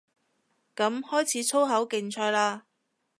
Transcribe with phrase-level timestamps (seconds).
[0.75, 2.63] 噉開始粗口競賽嘞